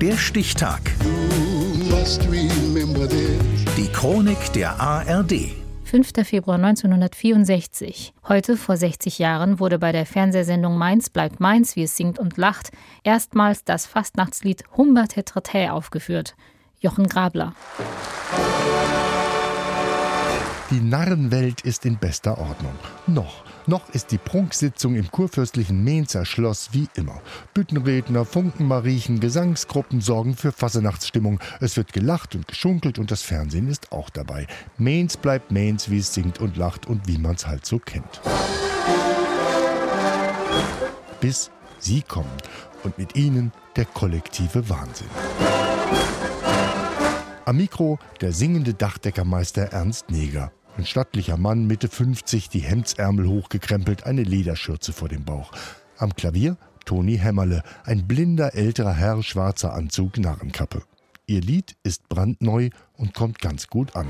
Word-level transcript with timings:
Der 0.00 0.16
Stichtag. 0.16 0.80
Die 3.76 3.88
Chronik 3.92 4.52
der 4.52 4.80
ARD. 4.80 5.32
5. 5.82 6.12
Februar 6.22 6.54
1964. 6.54 8.14
Heute 8.28 8.56
vor 8.56 8.76
60 8.76 9.18
Jahren 9.18 9.58
wurde 9.58 9.80
bei 9.80 9.90
der 9.90 10.06
Fernsehsendung 10.06 10.78
Mainz 10.78 11.10
bleibt 11.10 11.40
Mainz, 11.40 11.74
wie 11.74 11.82
es 11.82 11.96
singt 11.96 12.20
und 12.20 12.36
lacht, 12.36 12.70
erstmals 13.02 13.64
das 13.64 13.86
Fastnachtslied 13.86 14.62
Humba 14.76 15.08
Tetratä 15.08 15.72
aufgeführt. 15.72 16.36
Jochen 16.78 17.08
Grabler. 17.08 17.54
Die 20.70 20.80
Narrenwelt 20.80 21.62
ist 21.62 21.86
in 21.86 21.96
bester 21.96 22.36
Ordnung. 22.36 22.74
Noch. 23.06 23.42
Noch 23.66 23.88
ist 23.94 24.12
die 24.12 24.18
Prunksitzung 24.18 24.96
im 24.96 25.10
kurfürstlichen 25.10 25.82
Mainzer 25.82 26.26
Schloss 26.26 26.70
wie 26.72 26.88
immer. 26.94 27.22
Büttenredner, 27.54 28.26
Funkenmariechen, 28.26 29.18
Gesangsgruppen 29.18 30.02
sorgen 30.02 30.36
für 30.36 30.52
Fassenachtsstimmung. 30.52 31.40
Es 31.60 31.78
wird 31.78 31.94
gelacht 31.94 32.34
und 32.34 32.46
geschunkelt 32.48 32.98
und 32.98 33.10
das 33.10 33.22
Fernsehen 33.22 33.66
ist 33.68 33.92
auch 33.92 34.10
dabei. 34.10 34.46
Mainz 34.76 35.16
bleibt 35.16 35.50
Mainz, 35.50 35.88
wie 35.88 36.00
es 36.00 36.12
singt 36.12 36.38
und 36.38 36.58
lacht 36.58 36.86
und 36.86 37.08
wie 37.08 37.16
man's 37.16 37.46
halt 37.46 37.64
so 37.64 37.78
kennt. 37.78 38.20
Bis 41.22 41.50
Sie 41.78 42.02
kommen 42.02 42.28
und 42.82 42.98
mit 42.98 43.16
ihnen 43.16 43.52
der 43.76 43.86
kollektive 43.86 44.68
Wahnsinn. 44.68 45.08
Am 47.46 47.56
Mikro 47.56 47.98
der 48.20 48.32
singende 48.32 48.74
Dachdeckermeister 48.74 49.72
Ernst 49.72 50.10
Neger. 50.10 50.52
Ein 50.78 50.86
stattlicher 50.86 51.36
Mann, 51.36 51.66
Mitte 51.66 51.88
50, 51.88 52.50
die 52.50 52.60
Hemdsärmel 52.60 53.26
hochgekrempelt, 53.26 54.04
eine 54.04 54.22
Lederschürze 54.22 54.92
vor 54.92 55.08
dem 55.08 55.24
Bauch. 55.24 55.50
Am 55.96 56.14
Klavier 56.14 56.56
Toni 56.84 57.18
Hämmerle, 57.18 57.64
ein 57.84 58.06
blinder 58.06 58.54
älterer 58.54 58.92
Herr, 58.92 59.20
schwarzer 59.24 59.74
Anzug, 59.74 60.18
Narrenkappe. 60.18 60.84
Ihr 61.26 61.40
Lied 61.40 61.74
ist 61.82 62.08
brandneu 62.08 62.70
und 62.96 63.12
kommt 63.12 63.40
ganz 63.40 63.66
gut 63.66 63.96
an. 63.96 64.06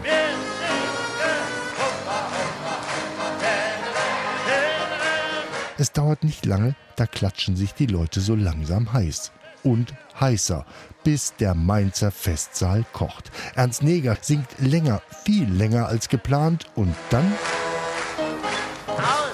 Es 5.79 5.93
dauert 5.93 6.23
nicht 6.23 6.45
lange, 6.45 6.77
da 6.97 7.07
klatschen 7.07 7.57
sich 7.57 7.73
die 7.73 7.87
Leute 7.87 8.21
so 8.21 8.35
langsam 8.35 8.93
heiß 8.93 9.33
und 9.63 9.95
heißer, 10.21 10.65
bis 11.05 11.35
der 11.37 11.55
Mainzer 11.55 12.11
Festsaal 12.11 12.85
kocht. 12.93 13.31
Ernst 13.55 13.83
Neger 13.83 14.17
singt 14.21 14.49
länger, 14.59 15.03
viel 15.25 15.49
länger 15.49 15.87
als 15.87 16.09
geplant 16.09 16.67
und 16.75 16.95
dann 17.11 17.33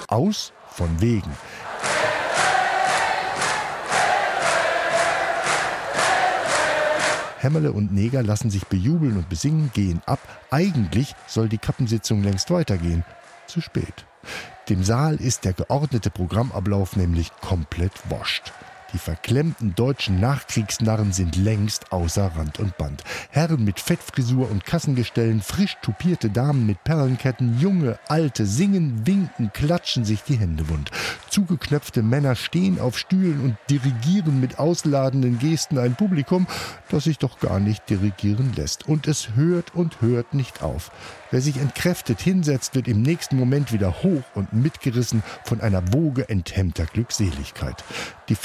aus 0.07 0.53
von 0.69 0.89
wegen. 1.01 1.31
Hämmerle 7.39 7.71
und 7.73 7.93
Neger 7.93 8.23
lassen 8.23 8.49
sich 8.49 8.65
bejubeln 8.65 9.17
und 9.17 9.29
besingen, 9.29 9.69
gehen 9.73 10.01
ab. 10.07 10.19
Eigentlich 10.49 11.15
soll 11.27 11.47
die 11.47 11.59
Kappensitzung 11.59 12.23
längst 12.23 12.49
weitergehen. 12.49 13.05
Zu 13.45 13.61
spät. 13.61 14.05
Dem 14.69 14.83
Saal 14.83 15.17
ist 15.17 15.45
der 15.45 15.53
geordnete 15.53 16.09
Programmablauf 16.09 16.95
nämlich 16.95 17.31
komplett 17.41 17.93
wascht. 18.09 18.51
Die 18.95 18.99
verklemmten 18.99 19.75
deutschen 19.75 20.21
Nachkriegsnarren 20.21 21.11
sind 21.11 21.35
längst 21.35 21.91
außer 21.91 22.31
Rand 22.37 22.59
und 22.59 22.77
Band. 22.77 23.03
Herren 23.29 23.65
mit 23.65 23.81
Fettfrisur 23.81 24.49
und 24.49 24.63
Kassengestellen, 24.63 25.41
frisch 25.41 25.75
tupierte 25.81 26.29
Damen 26.29 26.65
mit 26.65 26.81
Perlenketten, 26.85 27.59
junge, 27.59 27.99
alte 28.07 28.45
singen, 28.45 29.05
winken, 29.05 29.51
klatschen 29.51 30.05
sich 30.05 30.23
die 30.23 30.37
Hände 30.37 30.69
wund. 30.69 30.91
Zugeknöpfte 31.29 32.03
Männer 32.03 32.35
stehen 32.35 32.79
auf 32.79 32.97
Stühlen 32.97 33.41
und 33.41 33.57
dirigieren 33.69 34.39
mit 34.39 34.59
ausladenden 34.59 35.39
Gesten 35.39 35.77
ein 35.77 35.95
Publikum, 35.95 36.47
das 36.87 37.03
sich 37.03 37.17
doch 37.17 37.41
gar 37.41 37.59
nicht 37.59 37.89
dirigieren 37.89 38.53
lässt. 38.55 38.87
Und 38.87 39.09
es 39.09 39.35
hört 39.35 39.75
und 39.75 39.99
hört 39.99 40.33
nicht 40.33 40.63
auf. 40.63 40.89
Wer 41.31 41.41
sich 41.41 41.57
entkräftet 41.57 42.21
hinsetzt, 42.21 42.75
wird 42.75 42.87
im 42.87 43.01
nächsten 43.01 43.35
Moment 43.35 43.73
wieder 43.73 44.03
hoch 44.03 44.23
und 44.35 44.53
mitgerissen 44.53 45.21
von 45.43 45.59
einer 45.59 45.91
Woge 45.91 46.29
enthemmter 46.29 46.85
Glückseligkeit. 46.85 47.83
Die 48.29 48.35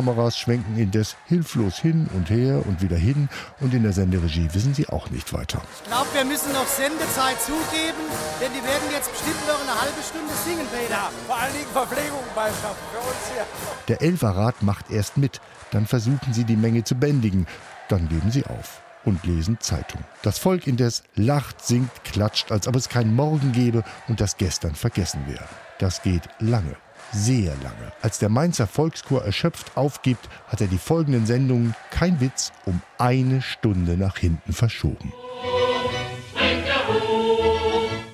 Fernsehkameras 0.00 0.38
schwenken 0.38 0.78
indes 0.78 1.16
hilflos 1.26 1.78
hin 1.78 2.08
und 2.14 2.30
her 2.30 2.62
und 2.66 2.80
wieder 2.80 2.96
hin 2.96 3.28
und 3.60 3.74
in 3.74 3.82
der 3.82 3.92
Senderegie 3.92 4.48
wissen 4.52 4.74
sie 4.74 4.88
auch 4.88 5.10
nicht 5.10 5.32
weiter. 5.32 5.60
Ich 5.82 5.90
glaube, 5.90 6.08
wir 6.14 6.24
müssen 6.24 6.52
noch 6.52 6.66
Sendezeit 6.66 7.40
zugeben, 7.40 8.00
denn 8.40 8.50
die 8.52 8.64
werden 8.64 8.88
jetzt 8.92 9.10
bestimmt 9.12 9.46
noch 9.46 9.60
eine 9.60 9.78
halbe 9.78 10.02
Stunde 10.02 10.32
singen, 10.44 10.66
Peter. 10.72 10.90
Ja, 10.90 11.10
vor 11.26 11.36
allen 11.36 11.52
Dingen 11.52 11.66
Verpflegung 11.72 12.24
beischaffen 12.34 12.84
für 12.92 12.98
uns 12.98 13.30
hier. 13.32 13.46
Der 13.88 14.02
Elferrat 14.02 14.62
macht 14.62 14.90
erst 14.90 15.16
mit, 15.16 15.40
dann 15.70 15.86
versuchen 15.86 16.32
sie 16.32 16.44
die 16.44 16.56
Menge 16.56 16.84
zu 16.84 16.94
bändigen, 16.94 17.46
dann 17.88 18.08
geben 18.08 18.30
sie 18.30 18.46
auf 18.46 18.80
und 19.04 19.24
lesen 19.24 19.58
Zeitung. 19.60 20.02
Das 20.22 20.38
Volk 20.38 20.66
indes 20.66 21.02
lacht, 21.14 21.64
singt, 21.64 22.04
klatscht, 22.04 22.52
als 22.52 22.68
ob 22.68 22.76
es 22.76 22.88
keinen 22.88 23.14
Morgen 23.14 23.52
gäbe 23.52 23.82
und 24.08 24.20
das 24.20 24.36
gestern 24.36 24.74
vergessen 24.74 25.26
wäre. 25.26 25.46
Das 25.78 26.02
geht 26.02 26.28
lange, 26.38 26.76
sehr 27.12 27.54
lange. 27.56 27.92
Als 28.02 28.18
der 28.18 28.28
Mainzer 28.28 28.66
Volkschor 28.66 29.24
erschöpft 29.24 29.76
aufgibt, 29.76 30.28
hat 30.46 30.60
er 30.60 30.66
die 30.66 30.78
folgenden 30.78 31.26
Sendungen, 31.26 31.74
kein 31.90 32.20
Witz, 32.20 32.52
um 32.66 32.80
eine 32.98 33.42
Stunde 33.42 33.96
nach 33.96 34.16
hinten 34.18 34.52
verschoben. 34.52 35.12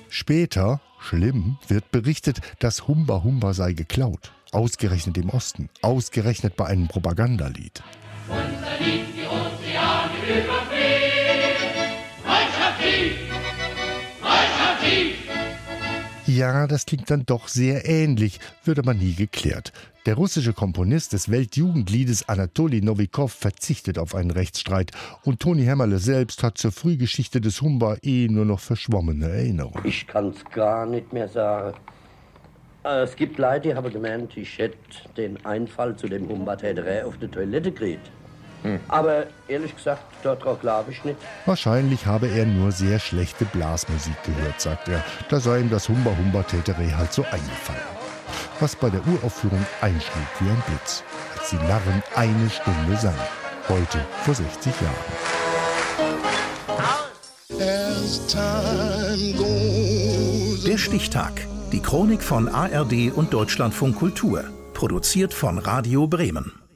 Später, 0.09 0.81
schlimm, 0.99 1.57
wird 1.67 1.91
berichtet, 1.91 2.39
dass 2.59 2.87
Humba 2.87 3.23
Humba 3.23 3.53
sei 3.53 3.73
geklaut. 3.73 4.31
Ausgerechnet 4.51 5.17
im 5.17 5.29
Osten, 5.29 5.69
ausgerechnet 5.81 6.55
bei 6.55 6.65
einem 6.65 6.87
Propagandalied. 6.87 7.83
Unser 8.29 8.79
Lied, 8.79 9.05
die 9.15 9.25
Ozeane 9.27 10.17
Ja, 16.37 16.67
das 16.67 16.85
klingt 16.85 17.09
dann 17.09 17.25
doch 17.25 17.47
sehr 17.47 17.89
ähnlich, 17.89 18.39
wird 18.63 18.77
aber 18.77 18.93
nie 18.93 19.15
geklärt. 19.15 19.73
Der 20.05 20.13
russische 20.13 20.53
Komponist 20.53 21.13
des 21.13 21.31
Weltjugendliedes 21.31 22.29
Anatoli 22.29 22.79
Novikov 22.79 23.33
verzichtet 23.33 23.97
auf 23.97 24.13
einen 24.13 24.29
Rechtsstreit 24.29 24.91
und 25.23 25.39
Toni 25.39 25.63
Hämmerle 25.63 25.97
selbst 25.97 26.43
hat 26.43 26.59
zur 26.59 26.71
Frühgeschichte 26.71 27.41
des 27.41 27.63
Humba 27.63 27.97
eh 28.03 28.27
nur 28.27 28.45
noch 28.45 28.59
verschwommene 28.59 29.27
Erinnerungen. 29.27 29.83
Ich 29.83 30.05
kann's 30.05 30.45
gar 30.53 30.85
nicht 30.85 31.11
mehr 31.11 31.27
sagen. 31.27 31.75
Äh, 32.83 33.01
es 33.01 33.15
gibt 33.15 33.39
Leute, 33.39 33.69
die 33.69 33.73
haben 33.73 33.91
gemeint, 33.91 34.37
ich 34.37 34.59
hätte 34.59 34.77
den 35.17 35.43
Einfall 35.43 35.95
zu 35.95 36.07
dem 36.07 36.29
Humba 36.29 36.53
auf 36.53 37.17
der 37.17 37.31
Toilette 37.31 37.71
gekriegt. 37.71 38.11
Hm. 38.63 38.79
Aber 38.87 39.27
ehrlich 39.47 39.75
gesagt, 39.75 40.01
darauf 40.23 40.59
glaube 40.59 40.91
ich 40.91 41.03
nicht. 41.03 41.17
Wahrscheinlich 41.45 42.05
habe 42.05 42.27
er 42.27 42.45
nur 42.45 42.71
sehr 42.71 42.99
schlechte 42.99 43.45
Blasmusik 43.45 44.15
gehört, 44.23 44.59
sagt 44.59 44.87
er. 44.89 45.03
Da 45.29 45.39
sei 45.39 45.59
ihm 45.59 45.69
das 45.69 45.87
Humba 45.89 46.11
Humba 46.17 46.43
Täterei 46.43 46.89
halt 46.89 47.13
so 47.13 47.23
eingefallen. 47.23 47.81
Was 48.59 48.75
bei 48.75 48.89
der 48.89 49.05
Uraufführung 49.07 49.63
einschlug 49.81 50.25
wie 50.39 50.49
ein 50.49 50.63
Blitz, 50.67 51.03
als 51.37 51.49
die 51.51 51.57
Narren 51.57 52.03
eine 52.15 52.49
Stunde 52.49 52.97
sangen. 52.97 53.15
Heute 53.69 53.99
vor 54.23 54.33
60 54.33 54.73
Jahren. 54.81 55.37
Der 60.65 60.77
Stichtag. 60.77 61.31
Die 61.71 61.81
Chronik 61.81 62.23
von 62.23 62.47
ARD 62.47 63.11
und 63.13 63.33
Deutschlandfunk 63.33 63.97
Kultur. 63.97 64.45
Produziert 64.73 65.33
von 65.33 65.57
Radio 65.57 66.07
Bremen. 66.07 66.66